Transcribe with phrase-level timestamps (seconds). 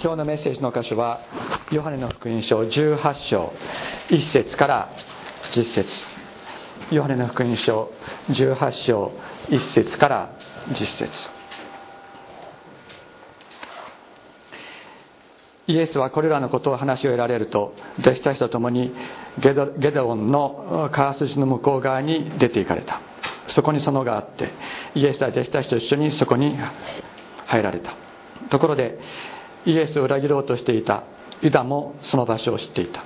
[0.00, 1.22] 今日のメッセージの箇所は
[1.72, 3.52] ヨハネの福音書18章
[4.10, 4.88] 1節から
[5.50, 5.88] 10節。
[6.92, 7.90] ヨハネの福音書
[8.28, 9.10] 18章
[9.48, 10.30] 1節から
[10.68, 11.28] 10節。
[15.66, 18.94] イエスはこれらのことを話を得られると弟子たちと共に
[19.40, 23.00] ゲドゲドオンの川筋の向こう側に出て行かれた。
[23.48, 24.52] そこに園があって
[24.94, 26.56] イエスは弟子たちと一緒にそこに
[27.46, 27.96] 入られた。
[28.50, 29.00] ところで
[29.66, 31.04] イエスを裏切ろうとしていた。
[31.40, 33.04] ユダもその場所を知っていた。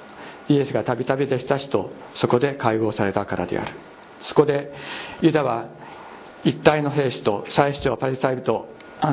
[0.48, 3.73] イエスがたびたび弟子たちとそこで会合されたからである。
[4.23, 4.73] そこで
[5.20, 5.69] ユダは
[6.45, 8.66] 一体の兵士と祭司長パリサイ人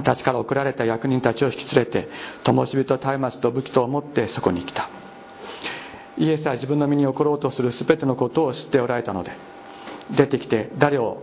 [0.03, 2.09] たちから送られた役人たちを引き連れて
[2.43, 4.89] 灯火と松明と武器とを持ってそこに来た。
[6.17, 9.31] イエスは自分の身に起ころうとする全てのことを知っておられたので
[10.17, 11.21] 出てきて誰を、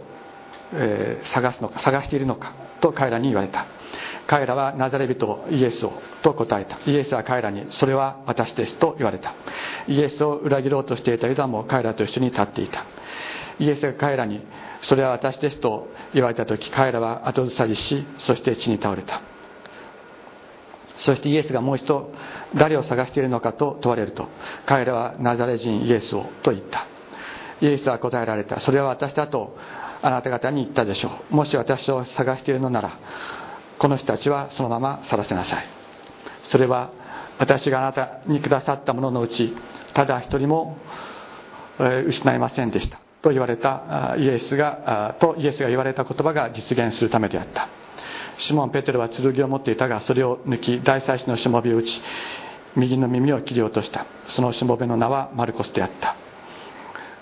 [0.72, 3.66] えー、探すのか探しているのかと彼らに言われた。
[4.26, 6.78] 彼らはナザレ人イエスをと答えた。
[6.86, 9.34] イエスは彼らにそれは私ですと言われた。
[9.86, 12.84] イエスを裏切ろうとしていたユダも彼らと一緒に立っていた。
[13.58, 14.44] イエスが彼らに
[14.82, 19.22] それは私ですと言われた時彼らは後ずさりしそして地に倒れた。
[20.96, 22.12] そしてイエスがもう一度
[22.54, 24.28] 誰を探しているのかと問われると
[24.64, 26.86] 彼らはナザレ人イエスをと言った。
[27.60, 28.60] イエスは答えられた。
[28.60, 29.56] それは私だと
[30.02, 31.34] あなた方に言ったでしょう。
[31.34, 32.98] もし私を探しているのなら
[33.78, 35.66] この人たちはそのまま去らせなさい。
[36.44, 36.90] それは
[37.38, 39.54] 私があなたにくださったもののうち
[39.92, 40.78] ただ一人も
[41.78, 42.98] 失いませんでした。
[43.22, 47.68] と言われたイエスがとイエスが言われた言葉が実現するためであった。
[48.38, 52.00] シモン・ペテロは剣を持っていたがそれを抜き大祭司のしもべを打ち
[52.76, 54.06] 右の耳を切り落とした。
[54.28, 56.16] そのしもべの名はマルコスであった。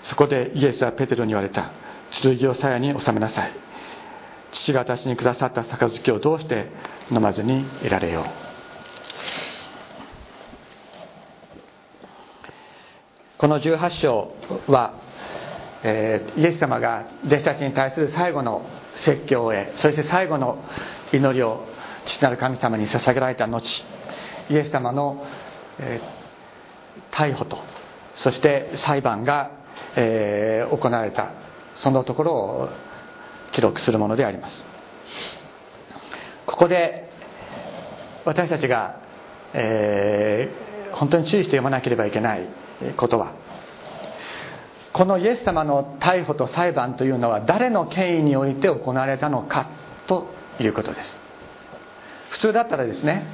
[0.03, 1.71] そこでイエスはペテロに言われた。
[2.21, 3.64] 剣を鞘に収めなさい。
[4.55, 6.69] 父が私にくださった杯をどうして
[7.11, 8.25] 飲まずにいられよう？
[13.37, 14.33] この18章
[14.67, 14.93] は、
[15.83, 20.63] えー、イエス様が弟子たちに対する最後の説教を終えそして最後の
[21.11, 21.65] 祈りを
[22.05, 23.61] 父なる神様に捧げられた後
[24.49, 25.25] イエス様の、
[25.79, 27.57] えー、逮捕と
[28.15, 29.51] そして裁判が、
[29.97, 31.45] えー、行われた。
[31.77, 32.69] そのところを
[33.55, 34.63] 記録するものであります。
[36.45, 37.09] ここで
[38.25, 38.99] 私たちが、
[39.53, 42.47] えー、本当に注意して読まなければいけない
[42.97, 43.33] ことは
[44.91, 49.69] このイエス様の逮捕と裁判というのは誰の権威において行われたのか
[50.07, 50.27] と
[50.59, 51.17] いうことです。
[52.31, 53.25] 普通だったらですね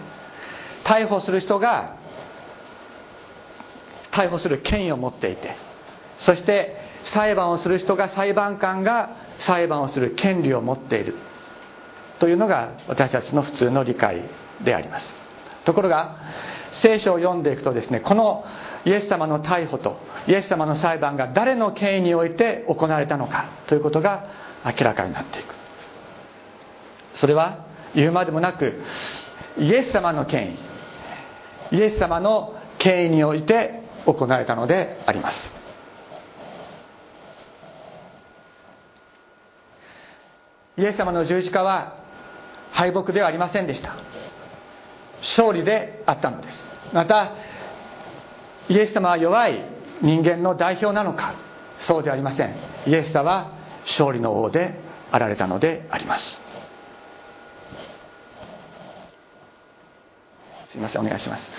[0.84, 1.98] 逮捕する人が
[4.12, 5.56] 逮捕する権威を持っていて
[6.20, 11.16] そして裁判をする人が裁判官が裁判をする権利を持っている。
[12.19, 14.29] というのが私たちの普通の理解
[14.63, 15.12] であります。
[15.66, 16.18] ところが
[16.81, 18.44] 聖書を読んでいくとですねこの
[18.85, 24.25] イエス様の逮捕とイエス様の裁判が誰の権威において行われたのかということが
[24.66, 25.56] 明らかになっていく。
[27.16, 28.81] それは言うまでもなく
[29.58, 30.56] イエス様の権
[31.72, 35.61] 威イエス様の権威において行われたのであります。
[40.78, 41.98] イエス様の十字架は
[42.72, 43.96] 敗北ではありませんでした。
[45.20, 46.70] 勝利であったのです。
[46.94, 47.36] また
[48.70, 49.64] イエス様は弱い
[50.02, 51.36] 人間の代表なのか
[51.80, 52.56] そうではありません。
[52.88, 53.52] イエス様は
[53.84, 54.80] 勝利の王で
[55.12, 56.40] あられたのであります。
[60.72, 61.52] すいませんお願いします、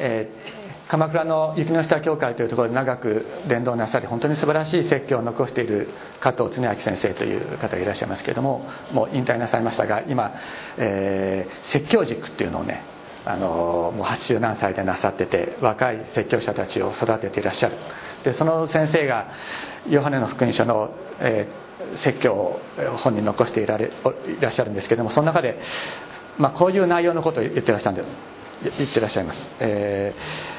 [0.00, 5.88] えー鎌倉の雪の下教会というところで長く伝道なさり本当に素晴らしい説教を残している
[6.20, 10.32] 加藤恒明先生という方がいらっしゃいますけれどももう引退なさいましたが今、
[10.76, 12.84] えー、説教塾っていうのをね
[13.24, 17.76] あのもう80何歳でなさってて若い説教者たちを育てていらっしゃる。
[18.22, 19.26] でその先生が
[19.88, 22.60] ヨハネの福音書の、えー、説教を
[22.98, 25.58] 本に残していられいらっしゃるんですけどもその中で、
[26.38, 30.56] まあ、こういう内容のことを言ってらっしゃるんで言ってらっしゃいます、えー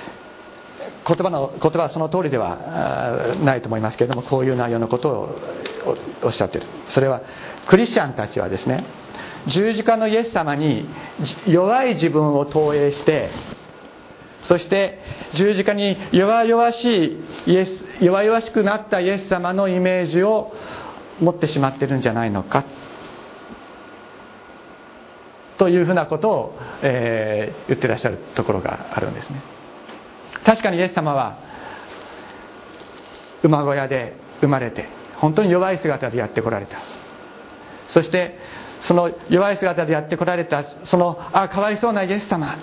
[1.07, 5.37] 言葉の言葉はその通りではないと思いますけれどもこういう内容のことを
[6.23, 7.21] おっしゃってるそれは
[7.67, 8.85] クリスチャンたちはですね
[9.47, 10.87] 十字架のイエス様に
[11.47, 13.29] 弱い自分を投影して
[14.41, 14.99] そして
[15.33, 16.85] 十字架に弱々し
[17.45, 20.53] いイエス弱々しくなったイエス様のイメージを
[21.21, 22.65] 持ってしまってるんじゃないのか
[25.57, 29.56] というふうなことを、えー、言ってらっしゃるところがあるんですね。
[30.47, 31.37] 確かにイエス様は
[33.43, 36.77] 馬小屋で生まれて本当に弱い姿でやってこられた。
[37.89, 38.39] そして
[38.81, 42.57] その弱い姿でやってこられたそのあかわいそうなイエス様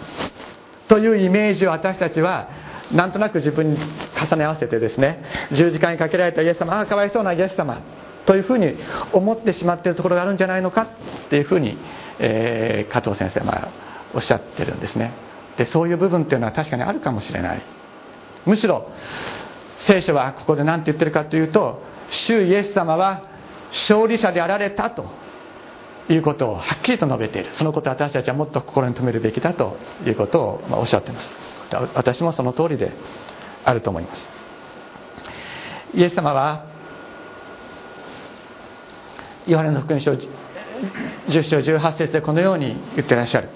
[0.89, 2.49] というイメージを私たちは
[2.91, 5.23] なんとなく自分に重ね合わせてですね
[5.53, 7.83] 十字架にかけられたイエス様ああかわいそうなイエス様
[8.25, 8.79] というふうに
[9.13, 10.83] 思ってしまっているところがあるんじゃないのか
[11.27, 11.77] っていうふうに、
[12.19, 13.69] えー、加藤先生は
[14.15, 15.24] おっしゃってるんですね。
[15.57, 17.63] でそういう部分っていうのは確かにあるかもしれない。
[18.47, 18.91] むしろ
[19.79, 23.23] 聖書はここで何て言ってるかというと主イエス様は
[23.71, 25.07] 勝利者であられたと
[26.09, 27.51] いうことをはっきりと述べている。
[27.55, 31.35] そのことを私たちはもっと心に留めるべきだということをおっしゃっています。
[31.95, 32.93] 私もその通りで
[33.65, 34.29] あると思います。
[35.95, 36.67] イエス様は
[39.47, 43.49] ヨハネの福音書10章18節でこのように言ってらっしゃる。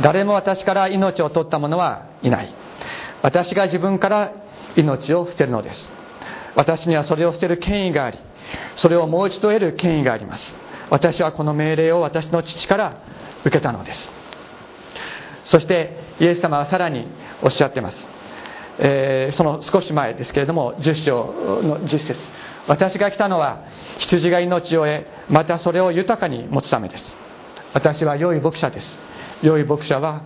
[0.00, 2.54] 誰も私から命を取った者はいない。
[3.22, 4.32] 私が自分から
[4.76, 5.88] 命を捨てるのです。
[6.54, 8.18] 私にはそれを捨てる権威があり
[8.76, 10.54] それをもう一度得る権威があります。
[10.90, 13.02] 私はこの命令を私の父から
[13.44, 14.08] 受けたのです。
[15.44, 17.06] そしてイエス様はさらに
[17.42, 18.08] おっしゃっています、
[18.78, 21.26] えー、その少し前ですけれども10章
[21.62, 22.16] の10節。
[22.66, 23.62] 私が来たのは
[23.98, 27.04] 羊が命を得またそれを豊かに持つためです。
[27.74, 28.98] 私は良い牧者です。
[29.42, 30.22] 良い牧者は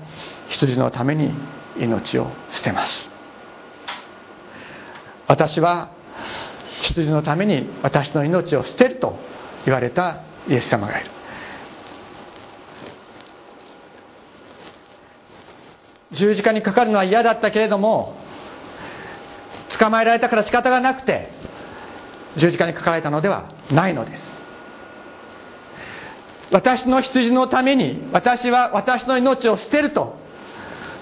[0.49, 1.35] 羊のために
[1.79, 3.11] 命を捨てます。
[5.27, 5.91] 私は
[6.83, 9.17] 羊のために私の命を捨てると
[9.65, 11.11] 言われたイエス様がいる。
[16.13, 18.17] 十字架にかかるのは嫌だったけれども
[19.79, 21.31] 捕まえられたから仕方がなくて
[22.37, 24.40] 十字架にかかられたのではないのです。
[26.53, 30.19] 私の羊のために私は私の命を捨てると。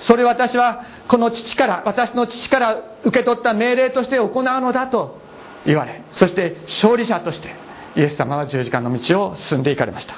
[0.00, 5.20] それ私はこの父から私の父から受け取った命令として行うのだと。
[5.66, 7.48] 言われそして勝利者として
[7.96, 10.14] イエス様は十字架の道を進んでいかれました。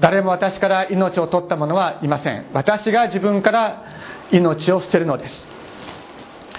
[0.00, 2.46] 誰も私から命を取った者はいません。
[2.52, 3.84] 私が自分から
[4.32, 5.46] 命を捨てるのです。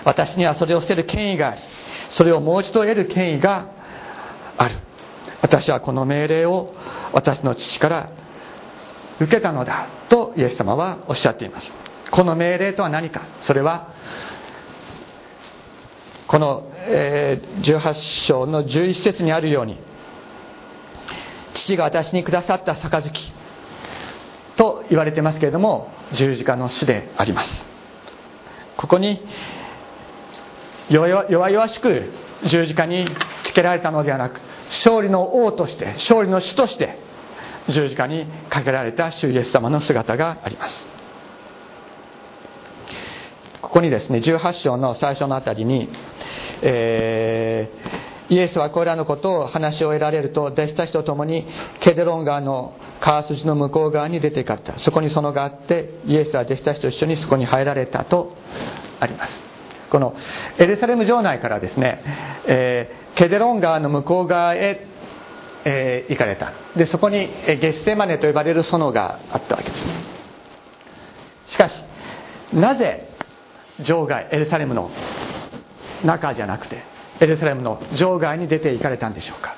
[0.06, 1.62] 私にはそれを捨てる権威があり
[2.12, 3.75] それをもう一度得る権威が
[4.58, 4.76] ある。
[5.42, 6.74] 私はこの命令を
[7.14, 8.12] 私の父から
[9.20, 11.72] 受けたのだとイエス様はおっしゃっています。
[12.12, 13.22] この命令とは何か。
[13.42, 13.94] それは
[16.28, 17.94] この、え18
[18.26, 19.78] 章の11節にあるように
[21.54, 23.12] 父が私にくださった杯
[24.56, 27.66] と言われてますけれども十字架の死であります。
[28.78, 29.22] ここに
[30.90, 32.12] 弱々しく
[32.46, 33.08] 十字架に
[33.44, 34.40] つけられたのではなく
[34.70, 37.00] 勝利の王として勝利の主として
[37.70, 40.88] 十字架にかけられた主イエス様の姿があります。
[43.62, 45.90] ここにですね18章の最初のあたりに、
[46.62, 51.48] えー、イエスはこれらのことを話を得られると弟子たちと共に
[51.80, 54.78] ケデロン川の川筋の向こう側に出て行かれた。
[54.78, 58.36] そこにそのがあってイエスは弟子たちと一緒にそこに入られたと
[59.00, 59.55] あります。
[59.96, 60.14] この
[60.58, 62.04] エルサレム城内からですね、
[62.46, 64.86] えー、ケデロン川の向こう側へ、
[65.64, 66.52] えー、行かれた。
[66.76, 69.94] でそこにゲッセマネと呼ばれる園があったわけですね。
[71.48, 71.82] しかし
[72.52, 73.08] なぜ
[73.86, 74.92] 場外エルサレムの
[76.04, 76.84] 中じゃなくて
[77.22, 79.56] エルサレムの場外に出て行かれたんでしょうか。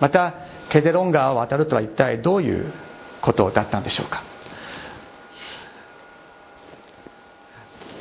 [0.00, 0.32] また
[0.70, 2.72] ケデロン川を渡るとは一体どういう
[3.20, 4.22] ことだったんでしょうか。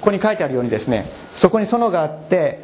[0.03, 2.59] ここに書いてあるようにですねそこに園があって、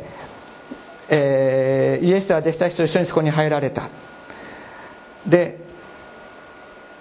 [1.08, 3.89] えー、イエスは弟子たちと一緒にそこに入られた。
[5.25, 5.58] で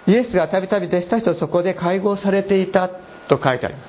[0.07, 2.87] イエスがたびたび弟子たちとそこで会合されていた
[3.27, 3.83] と書いてありま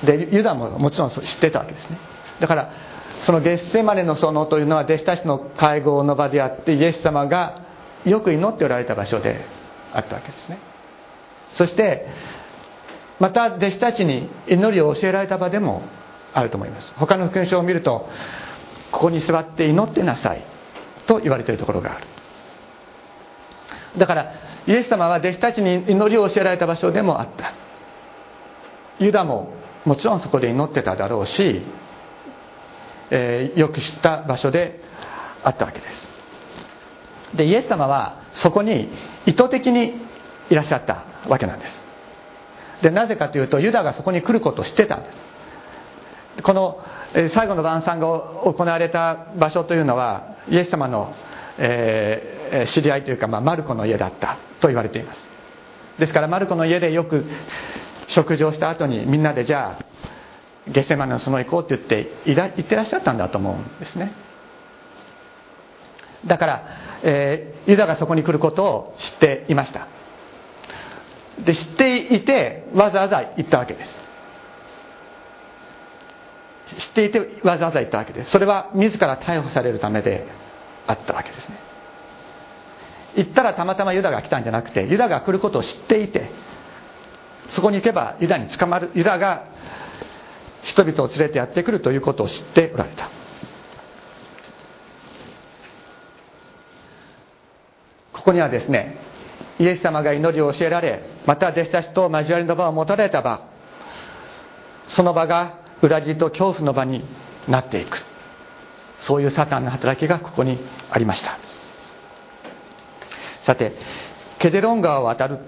[0.00, 0.06] す。
[0.06, 1.98] でユダももちろん知ってたわけですね。
[2.40, 2.72] だから
[3.20, 7.62] そのゲッセマネの園というのは弟子たちの会合の場であってイエス様が
[8.04, 9.44] よく祈っておられた場所で
[9.92, 10.58] あったわけですね。
[11.52, 12.08] そして
[13.24, 15.80] また弟子たちに祈りを教えられた場でも
[16.34, 16.92] あると思います。
[16.96, 18.06] 他の福音書を見ると
[18.92, 20.44] ここに座って祈ってなさい
[21.06, 22.06] と言われているところがある。
[23.96, 24.32] だから
[24.66, 27.54] イエス様は弟子たちに祈りを教えられた場所でもあった。
[29.02, 29.54] ユダも
[29.86, 31.62] もちろんそこで祈ってただろうし、
[33.10, 34.80] えー、よく知った場所で
[35.42, 36.06] あったわけです。
[37.34, 38.90] でイエス様はそこに
[39.24, 39.94] 意図的に
[40.50, 41.83] いらっしゃったわけなんです。
[42.84, 44.98] でなぜかというとユダがそこに来ることを知ってた。
[44.98, 46.78] んですこの
[47.30, 51.14] 最後の晩餐が行われた場所というのはイエス様の、
[51.56, 55.20] え、知り合いというか、ま、マルコの家だったと言われています。
[55.98, 57.24] ですからマルコの家でよく
[58.08, 64.12] 食事をした後にみんなでじゃあゲセマネの園行こうって言って行ってらっしゃったんだと思うんですね。
[66.26, 66.68] だから、
[67.02, 69.88] えー、ユダがそこに来ることを知っていました。
[71.40, 74.02] で知っていてわざわざ行ったわけです。
[76.78, 78.30] 知っていてわざわざ行ったわけです。
[78.30, 80.26] それは自ら逮捕されるためで
[80.86, 81.58] あったわけですね。
[83.16, 86.30] 行ったらたまたまユダが来たんじゃなくてユダが来ることを知っていて
[87.50, 89.44] そこに行けばユダに捕まるユダが
[90.62, 93.10] 人々を連れてやってくるということを知っておられた。
[98.12, 99.03] ここにはですね
[99.58, 103.46] イエス様が祈りを教えられまた弟子たちと交わりの場を持たれた場
[104.88, 107.04] その場が裏切りと恐怖の場に
[107.48, 107.98] なっていく。
[109.00, 110.58] そういうサタンの働きがここに
[110.90, 111.38] ありました。
[113.42, 113.74] さて
[114.38, 115.38] ケデロン川を渡る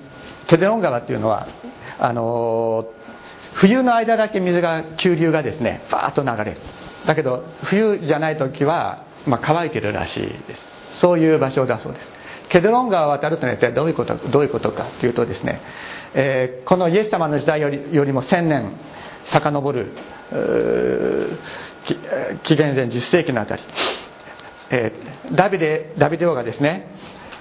[0.47, 1.49] ケデロン川っていうのは
[1.99, 2.87] あの
[3.55, 6.61] 冬の間だけ水が急流がですねバーッと流れる。
[7.07, 10.69] だけど冬じゃない時は、まあ、乾いてるらしいです。
[11.01, 12.09] そういう場所だそうです。
[12.49, 15.61] ケデロン川を渡るというのはどういうことどういうことかというとですね、
[16.15, 18.73] えー、このイエス様の時代よりよりも1000年
[19.25, 19.93] 遡る
[22.45, 23.63] 紀元前10世紀のあたり、
[24.71, 26.89] えー、ダビデダビデ王がですね、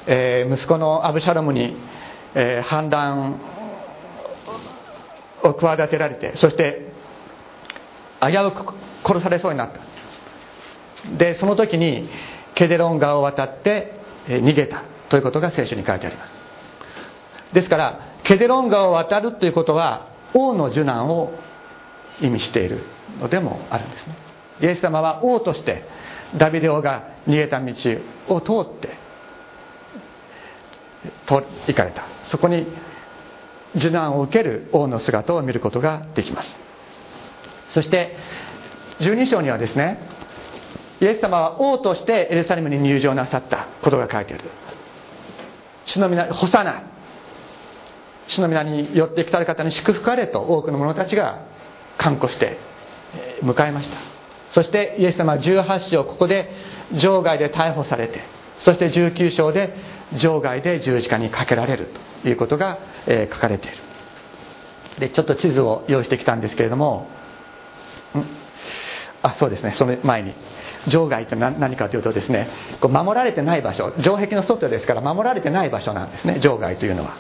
[0.08, 1.76] えー、息子のアブシャロムに、
[2.34, 3.40] えー、反乱
[5.44, 6.92] を企てられてそして
[8.22, 9.80] 危うく殺されそうになった。
[11.18, 12.10] でその時に
[12.56, 14.95] ケデロン川を渡って逃げた。
[15.10, 16.34] ということが聖書に書いてあります。
[17.54, 21.34] ですからケデロン川を渡るということは王の受難を
[22.22, 22.84] 意味している
[23.20, 24.16] のでもあるんですね。
[24.62, 25.84] イエス様は王として
[26.38, 27.74] ダビデ王が逃げた道
[28.28, 28.90] を通って
[31.26, 32.04] と行かれた。
[32.26, 32.68] そこに
[33.76, 36.56] 受難を受ける王の姿を見ることができます。
[37.70, 38.16] そして
[39.00, 40.00] 12章にはですね
[41.02, 44.44] イエス様は王としてエルサレムに入場なさったことが書いてある。
[45.86, 46.84] 主の皆ホサナ
[48.28, 51.46] 主の皆に寄ってきたる方に祝福あれと多くの者たちが
[51.98, 52.58] 観光して
[53.44, 53.98] 迎えました。
[54.52, 56.50] そしてイエス様は18章ここで
[57.00, 58.22] 場外で逮捕されて
[58.60, 59.76] そして19章で
[60.20, 61.90] 場外で十字架にかけられる
[62.24, 63.78] ということが、書かれている。
[65.00, 67.08] でちょっと地図を用意してきたんですけれども
[69.22, 69.74] あそうですね。
[69.74, 70.34] その前に。
[70.88, 72.48] 場外って何かというとですね
[72.82, 77.18] こう守られてない場所城壁の外ですから守られてない場所なんですね場外というのは。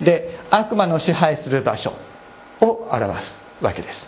[0.00, 1.92] で悪魔の支配する場所
[2.60, 4.06] を表すわけです。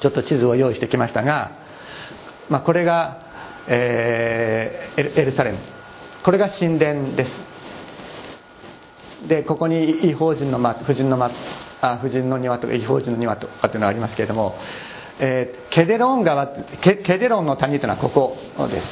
[0.00, 1.52] ちょっと地図を用意してきましたが、
[2.48, 3.20] まあ、これが、
[3.68, 5.58] えー、エルサレム。
[6.24, 7.40] これが神殿です。
[9.28, 14.56] でここに異邦人の間婦人の間婦人の庭とか異邦人の庭とかっていうのがありますけれども、
[15.18, 16.48] えー、ケデロン川
[16.80, 18.88] ケケデロンの谷というのはここです。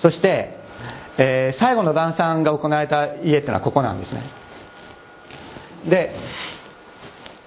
[0.00, 0.58] そして、
[1.18, 4.22] えー、最後の晩餐が行われた家っていうのはここなんですね。
[5.88, 6.14] で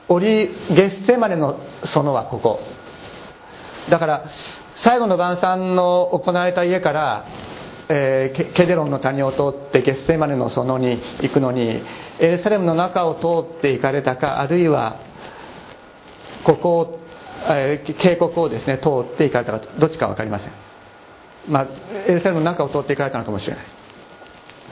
[0.08, 2.60] オリゲッセマネの園はここ。
[3.90, 4.26] だから
[4.76, 7.26] 最後の晩餐の行われた家から、
[7.90, 11.82] えー、ケデロンの谷を通ってゲッセマネの園に行くのに
[12.20, 15.09] エルサレムの中を通って行かれたかあるいは
[16.44, 17.00] ここを、
[17.48, 20.52] えー、渓谷をですね通って行かれたかどっちか分かりません。
[21.48, 21.68] まあ
[22.08, 23.66] エルサレムの中を通って行かれたのかもしれない。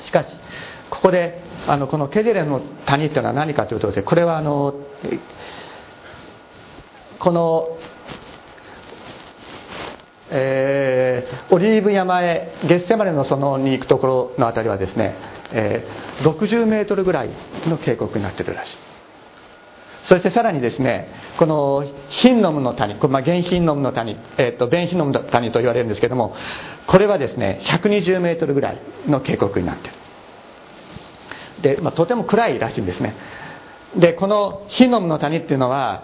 [0.04, 0.28] しかし
[0.90, 4.74] ここであのこのケデレの谷っていうのは何かというとでこれはあの
[7.20, 7.78] この、
[10.30, 15.16] えー、オリーブ山へゲッセマネの園に行くところの辺りはですね、
[15.52, 17.30] えー、60メートルぐらい
[17.66, 18.78] の渓谷になってるらしい。
[20.08, 26.34] そしてさらにですねこのヒンノムの谷これまあ原ヒンノムの谷、えーと、ベンヒンノムの谷と言われるんですけども
[26.88, 29.94] これはですね120メートルぐらいの渓谷になってる。
[31.62, 33.16] で、まあ、とても暗いらしいんですね。
[33.98, 36.04] でこのヒノムの谷っていうのは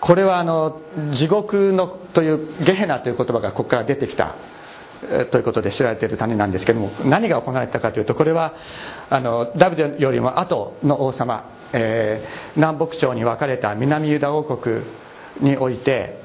[0.00, 0.82] これはあの
[1.14, 4.34] 地獄のというゲヘナという言葉がここから出てきた
[5.30, 8.54] ということで知られている谷なんですけども何が行われたかというとこれは
[9.10, 14.84] あのダビデよりも後の王様、えー、南北朝に分かれた南ユダ王国
[15.40, 16.20] において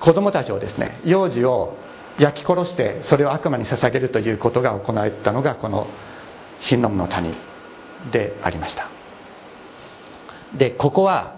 [0.00, 1.76] 子供たちをですね幼児を
[2.18, 5.88] 焼き殺してそれを悪魔に捧げるということが行われたのがこの
[6.66, 7.34] 神ノムの谷
[8.10, 8.88] でありました。
[10.56, 11.36] でここは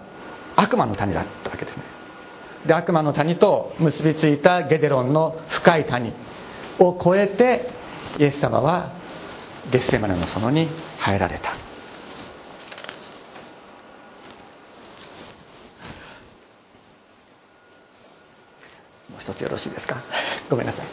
[0.55, 1.83] 悪魔の谷だったわけですね。
[2.65, 6.13] で悪魔の谷と結びついたゲデロンの深い谷
[6.79, 7.69] を越えて
[8.17, 8.93] イエス様は
[9.71, 10.69] ゲッセマネの園に
[10.99, 11.65] 入られた
[19.14, 20.03] う一つよろしいですか？
[20.49, 20.87] ごめんなさい。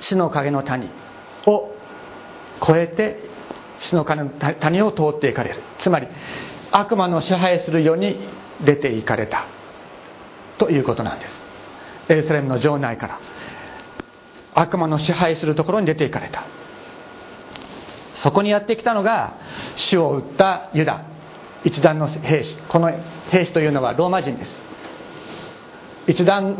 [0.00, 0.90] 死の影の谷。
[1.46, 1.70] を
[2.62, 3.18] 越えて
[3.80, 5.62] 死の影の谷を通っていかれる。
[5.78, 6.08] つまり
[6.72, 8.18] 悪魔の支配する世に
[8.64, 9.46] 出て行かれた。
[10.58, 11.34] ということなんです。
[12.08, 13.20] エルサレムの城内から
[14.54, 16.44] 悪魔の支配するところに出て行かれた。
[18.14, 19.34] そこにやってきたのが
[19.76, 21.04] 主を撃ったユダ。
[21.64, 22.56] 一団の兵士。
[22.68, 22.90] この
[23.30, 24.60] 兵士というのはローマ人です。
[26.06, 26.56] 一団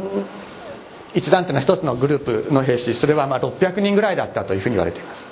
[1.15, 5.23] 一団というのは一つのグループの兵士それはまあ600人ぐらいだったというふうに言われています。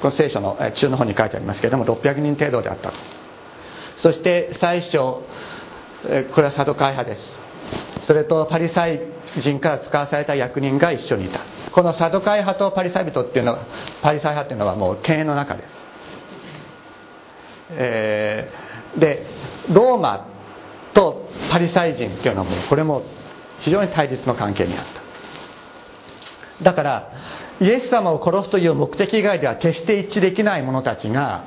[0.00, 2.96] この聖書の中の方に書いてありますけれども600人程度であったと。
[3.98, 5.24] そして最初こ
[6.38, 7.36] れはサドカイ派です。
[8.06, 9.00] それとパリサイ
[9.38, 11.40] 人から使わされた役人が一緒にいた。
[11.72, 13.66] このサドカイ派とパリサイ人っていうのは
[14.02, 15.68] パリサイ派っていうのはもう犬猿の中です、
[17.70, 19.26] えー、で
[19.70, 20.28] ローマ
[20.92, 23.02] とパリサイ人っていうのはもうこれも
[23.62, 24.84] 非常に対立の関係にあっ
[26.58, 26.64] た。
[26.64, 27.12] だから
[27.60, 31.44] イエス様を殺すという目的以外では決して一致できない者たちが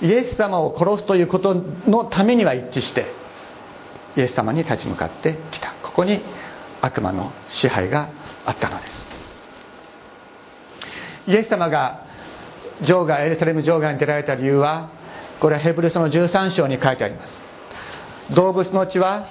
[0.00, 1.54] イエス様を殺すということ
[1.86, 3.06] のためには一致して
[4.16, 5.74] イエス様に立ち向かってきた。
[5.82, 6.20] ここに
[6.80, 8.08] 悪魔の支配が
[8.44, 9.06] あったのです。
[11.28, 12.06] イエス様が
[12.82, 14.90] 場外エルサレム場外に出られた理由は
[15.40, 17.32] これはヘブル書の13章に書いてあります。
[18.34, 19.26] 動物の血は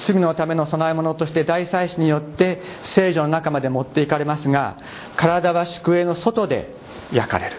[0.00, 4.76] 罪のための供え物として大祭司によって聖女の中まで持っていかれますが
[5.16, 6.74] 体は宿営の外で
[7.12, 7.56] 焼かれる。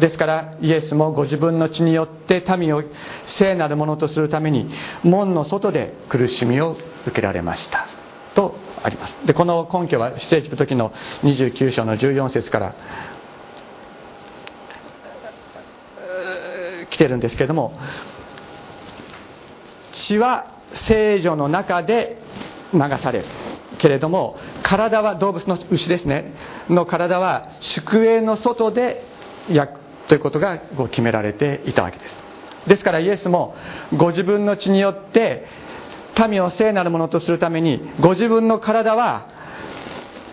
[0.00, 2.82] ですからイエスもご自分の血によって民を
[3.26, 4.70] 聖なるものとするために
[5.04, 7.86] 門の外で苦しみを受けられました。
[8.34, 9.16] とあります。
[9.26, 10.92] でこの根拠は出エジプト記の
[11.22, 12.74] 29章の14節から
[16.90, 17.72] 来てるんですけれども
[19.92, 22.18] 血は聖女の中で
[22.72, 23.26] 流される。
[23.78, 26.34] けれども体は動物の牛ですね。
[26.68, 29.04] の体は宿営の外で
[29.50, 32.14] 焼くということがこう決められていたわけです。
[32.66, 33.56] ですからイエスも
[33.96, 35.46] ご自分の血によって
[36.28, 39.28] 民を聖なるものとするためにご自分の体は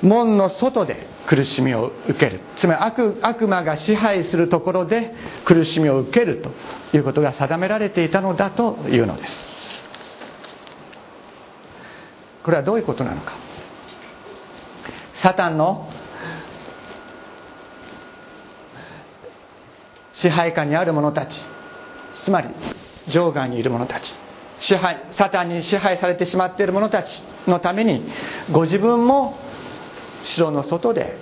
[0.02, 2.42] 門の外で苦しみを受ける。
[2.58, 5.14] つまり悪悪魔が支配するところで
[5.46, 6.52] 苦しみを受けると
[6.96, 9.59] いうことが定められていたのだというのです。
[12.44, 13.34] これはどういうことなのか。
[15.16, 15.90] サタンの
[20.14, 21.36] 支配下にある者たち。
[22.24, 22.50] つまり
[23.12, 24.18] 場外にいる者たち。
[24.60, 28.10] 支配サタンに支配されてしまっている者たちのために
[28.52, 29.38] ご自分も
[30.24, 31.18] 城の外で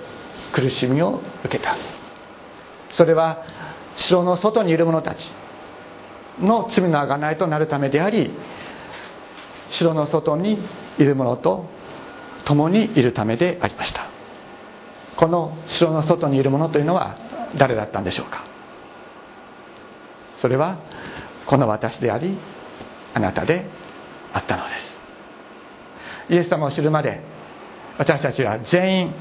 [0.53, 1.75] 苦しみを受けた。
[2.91, 3.43] それは
[3.95, 5.31] 城の外にいる者たち
[6.39, 8.31] の罪の贖いとなるためであり
[9.69, 10.57] 城の外に
[10.97, 11.65] いる者と
[12.45, 14.09] 共にいるためでありました。
[15.17, 17.17] この城の外にいる者というのは
[17.57, 18.45] 誰だったんでしょうか？
[20.37, 20.77] それは
[21.47, 22.37] この私であり
[23.13, 23.65] あなたで
[24.33, 24.97] あったのです。
[26.29, 27.21] イエス様を知るまで
[27.97, 29.13] 私たちは全員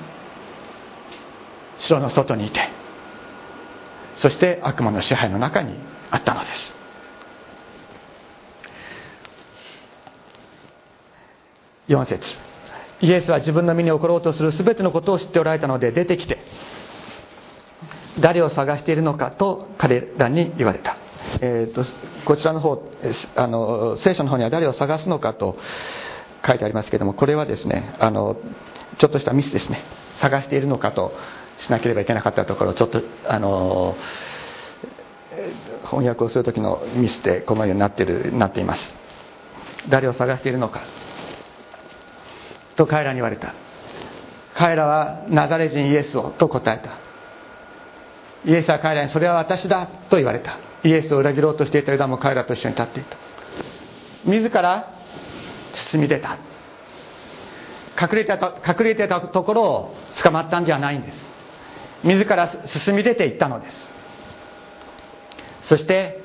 [1.79, 2.69] 城の外にいて
[4.17, 5.75] そして悪魔の支配の中に
[6.11, 6.76] あったのです。
[11.89, 12.37] 4節。
[13.01, 16.39] イエスは自分の身に起ころうとする全てのことを知っておられたので出てきて
[18.21, 20.97] 誰を探しているのかと彼らに言われた。
[21.41, 21.85] えーと、
[22.25, 22.83] こちらの方
[23.35, 25.59] あの聖書の方には誰を探すのかと
[26.47, 28.37] 書いてありますけどもこれはですねあの
[28.99, 29.83] ちょっとしたミスですね。
[30.21, 31.13] 探しているのかと
[31.59, 33.97] しなければいけなかったところちょっとあの
[35.85, 38.95] 翻訳をする時のミスでこのようになってるなっています。
[39.91, 40.81] 誰を探しているのか。
[42.77, 43.55] と彼らに言われた。
[44.55, 46.99] 彼らはナザレ人イエスをと答えた。
[48.51, 50.59] イエスは彼らにそれは私だと言われた。
[50.85, 53.17] イエスを裏切ろうとしていたユダも彼らと一緒に立っていた。
[54.25, 54.93] 自ら
[55.73, 56.39] 包み出た。
[58.01, 61.19] 隠れてた隠れてたところを捕まったんじゃないんです。
[62.05, 63.77] 自ら進み出ていったのです。
[65.63, 66.23] そして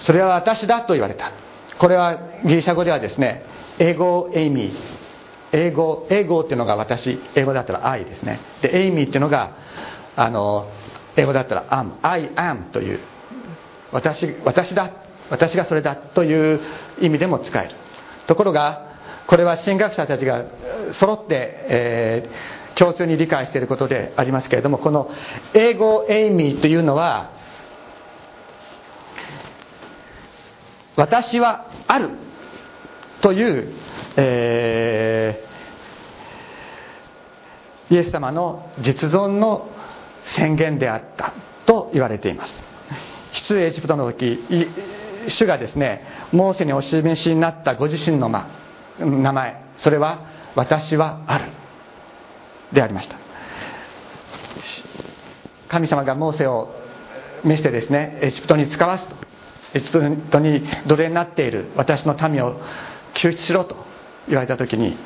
[0.00, 1.32] それは私だと言われた。
[1.78, 5.04] これはギリシャ語ではですね英語エイミー
[5.52, 8.40] 英語英語っていうのが私英語だったら愛ですね。
[8.62, 9.56] でエイミーっていうのが
[10.16, 10.68] あの
[11.16, 13.00] 英語だったら am I am という。
[13.92, 14.90] 私私だ。
[15.30, 16.60] 私がそれだという
[17.00, 17.74] 意味でも使える。
[18.26, 18.94] ところが
[19.26, 20.44] これは神学者たちが
[20.92, 25.10] 揃って、えー、共通に理解していることでありますけれどもこの
[25.54, 27.30] 英語エイミーというのは
[30.96, 32.10] 私はある。
[33.24, 33.72] という
[34.16, 39.68] えー、イエス様の実存の
[40.36, 41.32] 宣言であった
[41.66, 42.54] と言われています。
[43.32, 44.38] 出エジプトの時
[45.28, 48.30] 主がですねモーセにお示しになったご自身の、
[49.00, 51.46] 名前それは「私はある」
[52.72, 53.16] でありました。
[55.68, 56.72] 神様がモーセを
[57.42, 59.16] 召してですねエジプトに使わすと
[59.74, 62.60] エジプトに奴隷になっている私の民を
[63.14, 63.76] 救出しろと
[64.28, 64.96] 言われた時に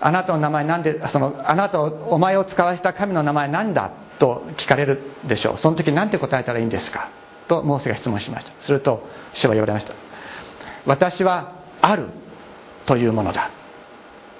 [0.00, 5.58] あなたの名前なんでそのあなたをお前を使わせた神の名前なんだと聞かれるでしょう。
[5.58, 7.10] その時何て答えたらいいんですか？
[7.48, 8.52] とモーセが質問しました。
[8.62, 9.94] すると主は言われました。
[10.86, 12.08] 私はある
[12.86, 13.50] というものだ。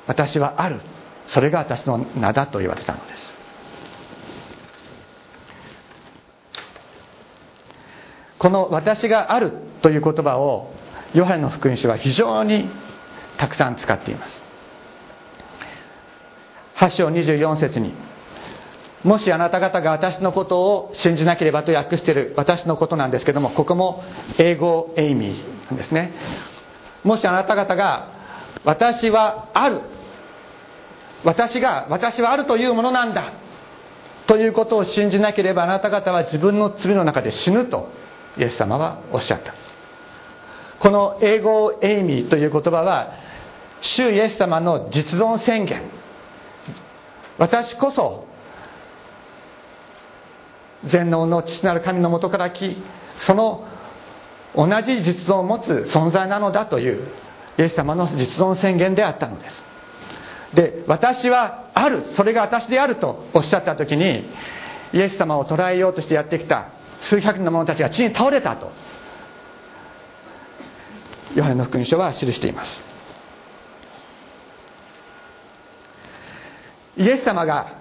[0.06, 0.80] 私はある。
[1.28, 3.32] それが私の名だと言われたのです。
[8.38, 10.73] この「私がある」という言葉を
[11.14, 12.68] ヨハネの福音書は非常に
[13.38, 14.42] たくさん使っています。
[16.76, 17.94] 8章24節に
[19.04, 24.02] もしあなた方が私のことを信じなければと訳している私のことなんですけどもここも
[24.38, 26.12] 英語エイミーなんですね。
[27.04, 28.08] もしあなた方が
[28.64, 29.82] 私はある
[31.22, 33.32] 私が私はあるというものなんだ
[34.26, 37.90] ということを信じなければあなた方は自分の罪の中で死ぬと
[38.38, 39.63] イエス様はおっしゃった。
[40.84, 43.14] この英語エイミーという言葉は
[43.80, 45.80] 主イエス様の実存宣言。
[47.38, 48.26] 私こそ
[50.84, 52.76] 全能の父なる神のもとから来
[53.16, 53.66] その
[54.54, 57.08] 同じ実存を持つ存在なのだという
[57.56, 59.62] イエス様の実存宣言であったのです。
[60.52, 64.28] で私はあるそれが私であるとおっしゃった時に
[64.92, 68.70] イエス様を捕らえようとしてやってきた数百人の者たちが地に倒れたと
[71.34, 72.72] ヨハネの福音書は記しています。
[76.96, 77.78] イエス様が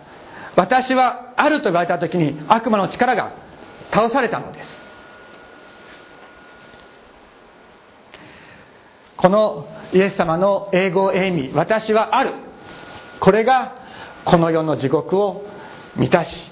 [0.56, 3.34] 私はあると言われた時に悪魔の力が
[3.92, 4.78] 倒されたのです。
[9.18, 12.34] このイエス様の英語英味私はある。
[13.20, 13.76] これが
[14.26, 15.46] この世の地獄を
[15.96, 16.52] 満たし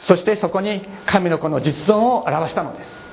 [0.00, 3.03] そしてそこに神の子の実存を表したのです。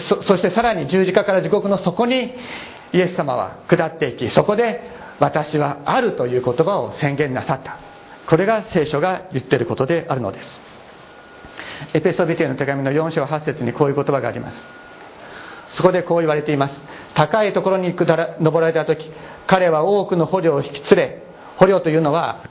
[0.00, 2.34] そそしてさらに十字架から地獄の底に
[2.92, 4.80] イエス様は下っていきそこで
[5.18, 7.78] 私はあるという言葉を宣言なさった。
[8.26, 10.60] これが聖書が言っていることであるのです。
[11.94, 14.66] エペソビテの手紙の4章8節にこういう言葉があります。
[15.74, 16.82] そこでこう言われています。
[17.14, 19.10] 高いところに下ら登られた時
[19.46, 21.22] 彼は多くの捕虜を引き連れ
[21.56, 22.44] 捕虜というのは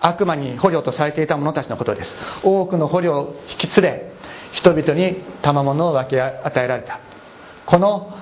[0.00, 2.14] 悪魔に捕虜とされていた者たちのことです。
[2.42, 4.11] 多くの捕虜を引き連れ
[4.52, 7.00] 人々に賜物を分け与えられた。
[7.66, 8.12] この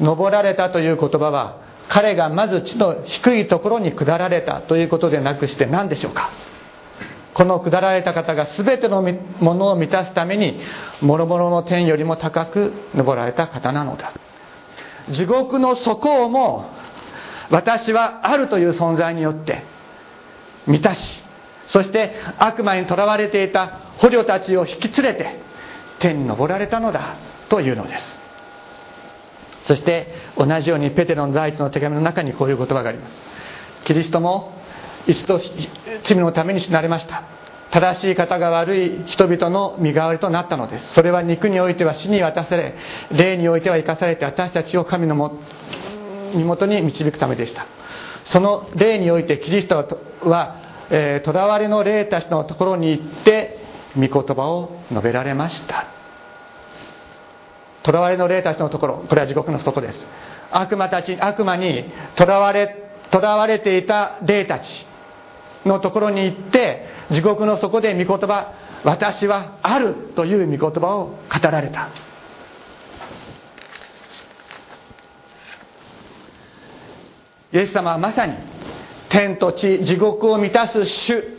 [0.00, 6.30] 登られたという言葉は彼がまず地の低いところに下られたということでなくして何でしょうか。
[7.34, 10.58] この下られた方が全てのものを満たすために
[11.02, 14.12] 諸々の天よりも高く登られた方なのだ。
[15.10, 16.70] 地獄の底をも
[17.50, 19.62] 私はあるという存在によって
[20.66, 21.22] 満たし
[21.68, 25.45] そして悪魔にとらわれていた捕虜たちを引き連れて
[25.98, 27.16] 天に登られたのだ
[27.48, 28.26] というのです。
[29.62, 33.12] そして同じようにペテロの第一の手紙の中にこういう言葉があります。
[33.84, 34.52] キリストも
[35.06, 35.40] 一度
[36.04, 37.24] 罪のために死なれました。
[37.70, 40.94] 正しい方が悪い人々の身代わりとなったのです。
[40.94, 42.74] それは肉においては死に渡され
[43.10, 45.40] 霊においては生かされて私たちを神のも
[46.34, 47.66] 身元に導くためでした。
[48.26, 53.55] その霊においてキリストはとら、えー、われの霊たちのところに行って
[53.96, 55.86] 御言葉を述べられました。
[57.82, 59.98] とらわれの霊たちのところこれは地獄の底です。
[60.50, 64.86] 悪魔たち悪魔にとらわれとらわれていた霊たち
[65.64, 68.52] のところに行って地獄の底で御言葉
[68.84, 71.90] 私はあるという御言葉を語られた。
[77.52, 78.34] イエス様はまさに
[79.08, 81.35] 天と地地獄を満たす主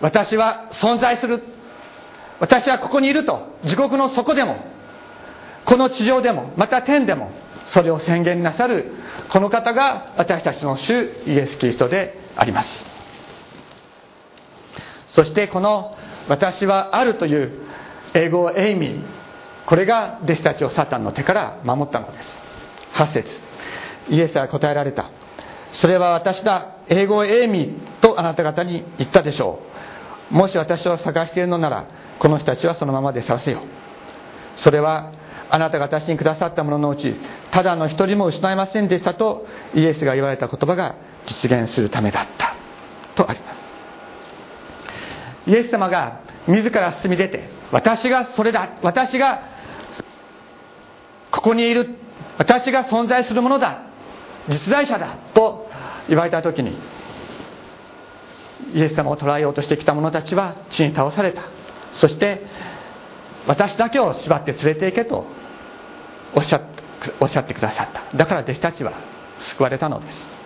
[0.00, 1.42] 私は存在する。
[2.38, 3.58] 私はここにいると。
[3.64, 4.56] 地獄の底でも。
[5.66, 6.52] この地上でも。
[6.56, 7.30] また天でも。
[7.66, 8.92] それを宣言なさる。
[9.30, 12.84] この方が私たちの主イエス・キリストであります。
[15.08, 15.96] そしてこの
[16.28, 17.52] 「私はある」という
[18.14, 19.02] 英語エイミー。
[19.66, 22.38] これが弟子たちをサタンの手から守ったのです。
[22.94, 23.40] 8節。
[24.08, 25.10] イエスは答えられた。
[25.72, 29.69] それは私だ英語エイミーとあなた方に言ったでしょう。
[30.30, 31.88] もし私を探しているのなら
[32.18, 33.62] この人たちはそのままで探せよ
[34.56, 35.12] それは
[35.50, 37.14] あなたが私にくださったもののうち
[37.50, 42.56] ただの一人も失いませんでしたとイエスが言われた言葉が実現するためだった。
[43.14, 43.60] とあります。
[45.46, 48.78] イエス様が自ら進み出て私がそれだ。
[48.82, 49.42] 私が
[51.30, 51.96] ここにいる。
[52.38, 53.82] 私が存在するものだ。
[54.48, 55.16] 実在者だ。
[55.34, 55.68] と
[56.08, 56.76] 言われた時に
[58.74, 61.42] イエス様を捕らえようとしてきた者たちは地に倒された。
[61.92, 62.46] そして
[63.46, 65.26] 私だけを縛って連れて行けと
[66.34, 66.60] おっしゃ
[67.18, 68.16] おっしゃってくださった。
[68.16, 68.92] だから弟子たちは
[69.38, 70.40] 救われたのです。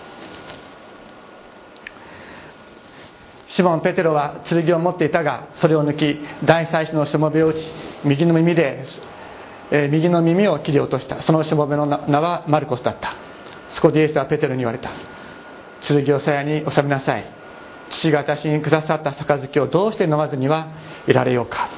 [3.49, 7.73] シモン・ペテロは剣を持っていたがそれを抜き大祭司のしもべを打ち
[8.05, 8.85] 右の耳で、
[9.71, 11.23] え、右の耳を切り落とした。
[11.23, 13.15] そのしもべの名はマルコスだった。
[13.75, 14.91] そこでイエスはペテロに言われた。
[15.87, 17.44] 剣を鞘に収めなさい。
[17.91, 20.69] 父が私にくださった杯をどうして飲まずには
[21.07, 21.69] いられようか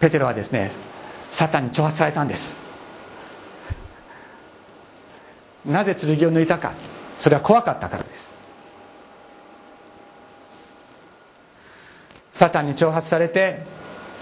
[0.00, 0.72] ペテロはですね
[1.32, 2.56] サタンに挑発されたんです
[5.64, 6.74] なぜ剣を抜いたか
[7.18, 8.28] それは怖かったからです
[12.38, 13.66] サタンに挑発されて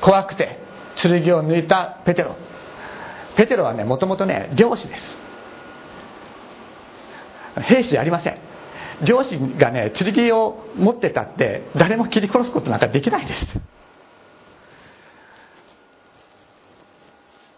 [0.01, 0.59] 怖くて
[1.01, 2.37] 剣を抜いたペテロ
[3.37, 5.03] ペテロはねもともとね漁師です
[7.63, 8.39] 兵士じゃありません。
[9.05, 13.47] 漁師がね剣を持ってたって誰も切り殺すことなんかできないです。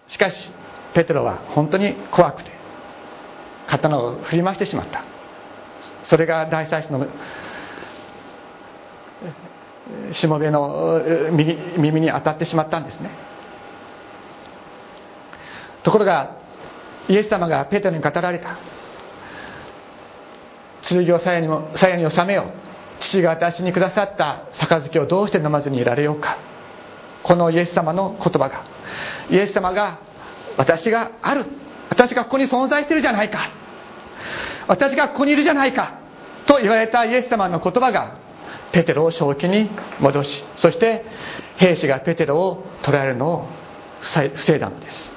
[0.08, 0.50] しかし
[0.94, 2.50] ペテロは本当に怖くて
[3.68, 5.04] 刀を振り回してしまった。
[6.04, 7.06] それが大祭司の
[10.12, 13.10] しもべの耳に当たってしまったんですね。
[15.82, 16.36] ところが
[17.08, 18.58] イエス様がペテロに語られた。
[20.88, 22.68] 剣を鞘にも鞘に収めよう。
[23.00, 26.38] 父が私にくださった杯をどうして飲まずにいられようか。
[27.22, 28.64] このイエス様の言葉が。
[29.30, 29.98] イエス様が
[30.56, 31.46] 私がある。
[31.90, 33.50] 私がここに存在してるじゃないか。
[34.66, 36.00] 私がここにいるじゃないか。
[36.46, 38.16] と言われたイエス様の言葉が
[38.72, 39.70] ペテロを正気に
[40.00, 41.04] 戻しそして
[41.56, 43.48] 兵士がペテロを捕らえるのを
[44.00, 45.10] 防いだのです。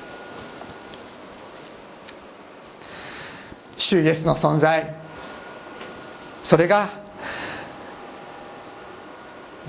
[3.77, 5.00] 主イエスの存在
[6.43, 7.01] それが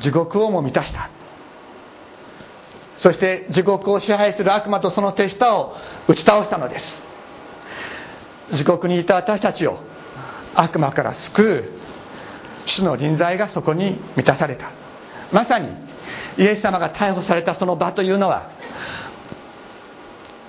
[0.00, 1.10] 地獄をも満たした。
[2.98, 5.74] そして地獄を支配する悪魔とその手下を
[6.08, 6.84] 打ち倒したのです。
[8.54, 9.78] 地獄にいた私たちを
[10.54, 11.72] 悪魔から救う
[12.66, 14.70] 主の臨在がそこに満たされた。
[15.32, 15.68] まさに
[16.38, 18.50] イエス様が逮捕されたその場というのは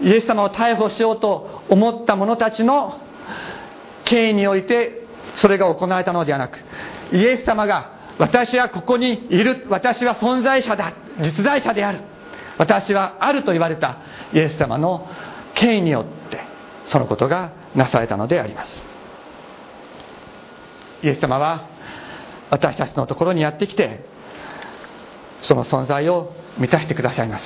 [0.02, 3.00] イエス様を逮捕しようと思った者たちの
[4.06, 5.03] 権威において
[5.36, 6.60] それが行われたのではなく
[7.12, 12.02] イエス様が私はここにいる私は存在者だ実在者である
[12.58, 13.98] 私はあると言われた
[14.34, 15.08] イエス様の
[15.56, 16.40] 権威によって
[16.86, 18.84] そのことがなされたのであります。
[21.02, 21.68] イエス様は
[22.50, 24.06] 私たちのところにやってきて
[25.42, 27.44] その存在を満たしてくださいます。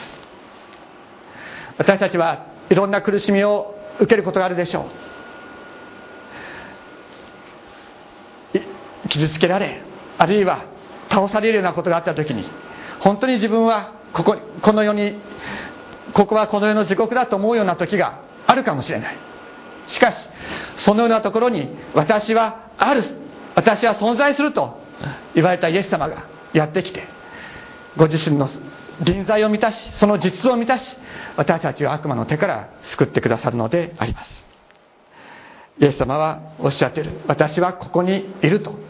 [1.77, 5.16] 私たちはいろんな苦しみを受けることがあるでしょう。
[9.07, 9.81] 傷つけられ
[10.17, 10.65] あるいは
[11.09, 12.49] 倒されるようなことがあった時に
[12.99, 15.19] 本当に自分はこここの世に
[16.13, 19.17] ここはこの世の地獄だと思うような時があるかもしれない。
[19.87, 20.17] しかし
[20.77, 23.03] そのようなところに私はある
[23.55, 24.79] 私は存在すると
[25.33, 27.03] 言われたイエス様がやってきて
[27.95, 28.49] ご自身の
[29.01, 30.85] 臨在を満たしその実像を満たし
[31.35, 34.47] 私たちを悪魔の手から救ってくださるのであります。
[35.79, 37.11] イエス様はおっしゃっている。
[37.27, 38.86] 私はここにいると。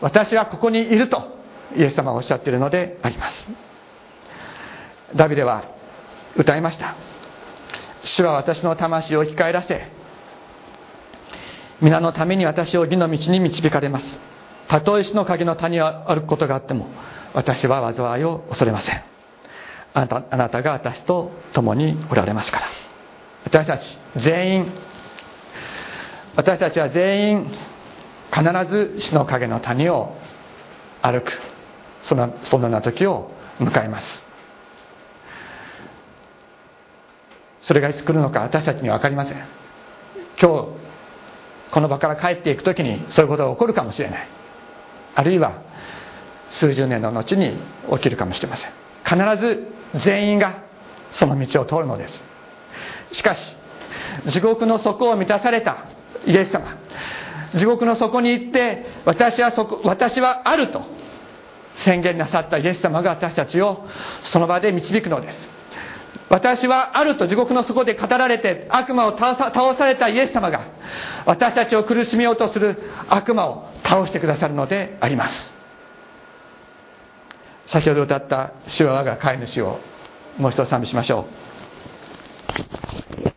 [0.00, 1.36] 私はここにいると
[1.76, 3.48] イエス様はおっしゃっているのであります。
[5.14, 5.64] ダビデは
[6.36, 6.94] 歌いました。
[8.04, 9.90] 主は私の魂を生き返らせ
[11.80, 14.18] 皆のために私を義の道に導かれます。
[14.68, 16.88] たとえ死の影の谷を歩くことがあっても
[17.34, 19.02] 私は災いを恐れません。
[19.94, 22.66] あなたあなたが私と共におられますから。
[23.44, 24.72] 私たち全員
[26.36, 27.50] 私たちは全員
[28.32, 30.14] 必ず死の影の谷を
[31.02, 31.32] 歩く。
[32.02, 34.22] そのそのような時を迎えます。
[37.62, 39.34] それがいつ来るのか私たちには分かりません。
[39.34, 39.46] 今
[40.38, 40.68] 日
[41.72, 44.28] この場から帰っていく時にそういうことが起こるかもしれない。
[45.16, 45.62] あるいは
[46.50, 47.56] 数十年の後に
[47.90, 48.70] 起きるかもしれません。
[49.04, 50.62] 必ず全員が
[51.12, 52.22] その道を通るのです。
[53.16, 53.56] しかし
[54.26, 55.86] 地獄の底を満たされた
[56.26, 56.76] イエス様
[57.56, 60.82] 地獄の底に行って私はそこ私はあると
[61.76, 63.86] 宣言なさったイエス様が私たちを
[64.22, 65.48] その場で導くのです。
[66.28, 69.36] 私はあると地獄の底で語られて悪魔を倒
[69.76, 70.66] されたイエス様が
[71.24, 75.54] 私たちを苦しめようとする悪魔を倒してくださるのであります。
[77.66, 79.78] 先ほど歌った「主は我が飼い主」を
[80.38, 81.26] もう一度賛美しましょ
[83.32, 83.35] う。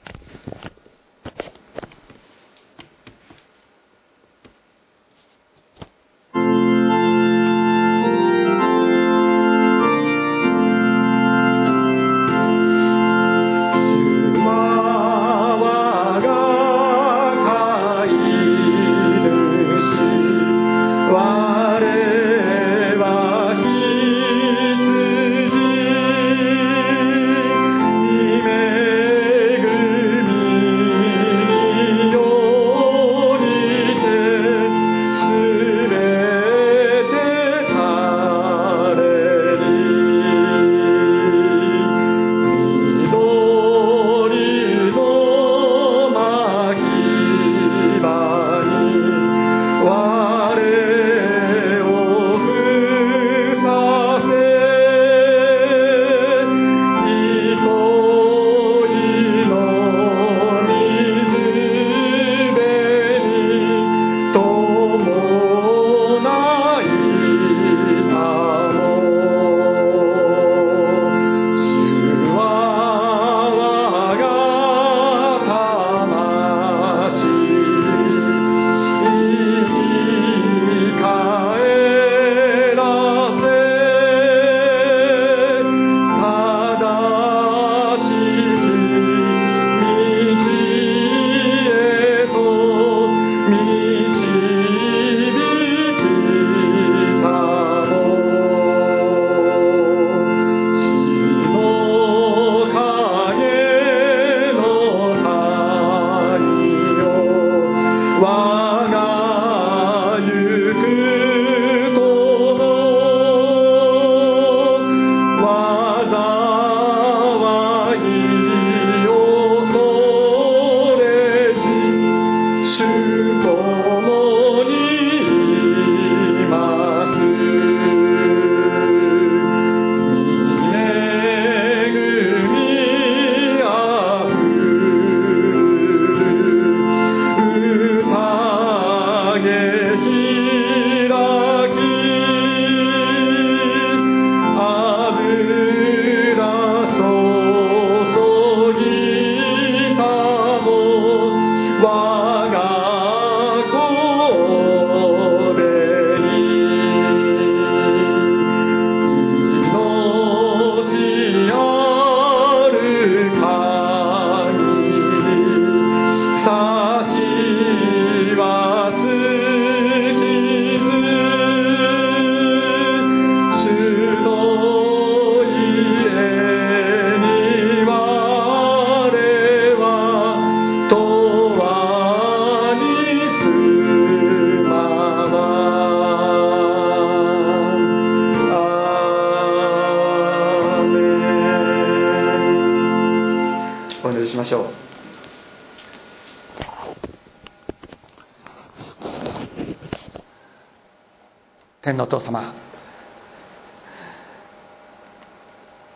[202.10, 202.54] 父様。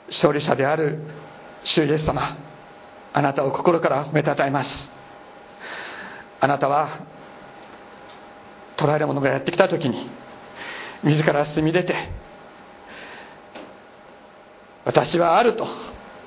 [0.09, 0.99] 勝利者である
[1.63, 2.37] 主イエス様
[3.13, 4.91] あなたを心から褒めたたえます。
[6.39, 7.05] あなたは
[8.75, 10.09] 捕らえる者がやってきた時に
[11.03, 11.95] 自ら進み出て
[14.85, 15.67] 私はあると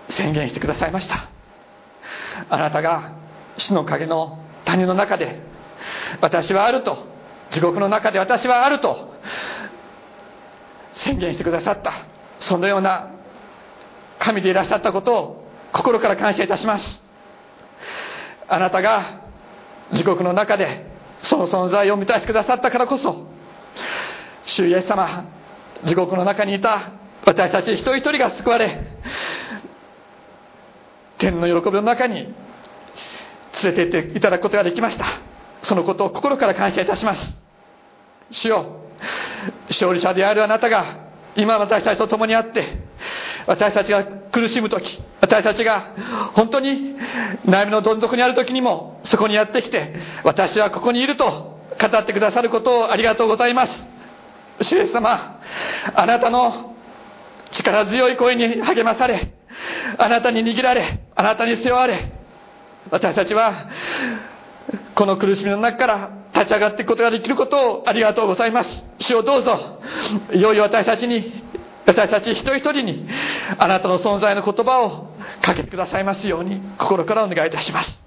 [0.09, 1.31] 宣言してくださいました。
[2.49, 3.15] あなたが
[3.59, 5.41] 死の影の谷の中で
[6.21, 7.07] 私はあると
[7.51, 9.16] 地獄の中で私はあると
[10.97, 11.93] 宣言してくださった。
[12.39, 13.13] そのような
[14.19, 17.03] 神でいらっしゃったことを心から感謝いたします。
[18.49, 19.21] あなたが
[19.93, 20.87] 地獄の中で
[21.23, 23.27] その存在を満たしてくださったからこそ
[24.45, 25.25] 主イエス様
[25.85, 26.93] 地獄の中にいた
[27.25, 28.81] 私たち一人一人が救われ
[31.19, 32.35] 天の喜びの中に
[33.65, 35.07] 連れて行っていただくことができました。
[35.63, 37.39] そのことを心から感謝いたします。
[38.31, 38.86] 主よ
[39.69, 42.79] 勝利者であるあなたが今私たちと共にあって
[43.47, 45.95] 私たちが苦しむ時私たちが
[46.35, 46.97] 本当に
[47.45, 49.95] 悩みのどん底にある時にもそこにやってきて
[50.25, 51.27] 私はここにいると
[51.81, 53.97] 語ってくださることをありがとうございます。
[54.63, 55.41] 主イエス様
[55.95, 56.75] あなたの
[57.51, 59.33] 力強い声に励まされ
[59.99, 62.13] あなたに握られあなたに背負われ
[62.91, 63.69] 私たちは
[64.95, 68.85] この苦しみの中から立ち上がっていくことができることをありがとうございます。
[68.99, 69.81] 主をどうぞ。
[70.33, 71.45] いよいよ私たちに
[71.87, 73.09] 私たち一人一人に
[73.59, 77.99] あなたの存在の言葉をかけてくださいますように心からお願いいたします。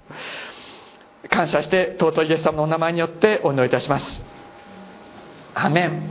[1.28, 4.22] 感謝して尊いイエス様のお名前によってお祈りいたします。
[5.54, 6.02] アメン。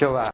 [0.00, 0.32] 今日は